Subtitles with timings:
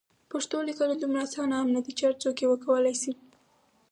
[0.31, 3.11] پښتو لیکنه دومره اسانه هم نده چې هر څوک یې وکولای شي.